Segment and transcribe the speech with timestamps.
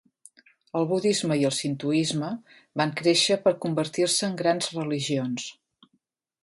[0.79, 2.31] El budisme i el sintoisme
[2.83, 5.49] van créixer per convertir-se en grans religions.